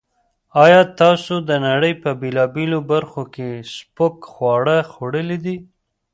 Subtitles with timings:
[0.63, 5.57] ایا تاسو د نړۍ په بېلابېلو برخو کې سپک خواړه خوړلي دي؟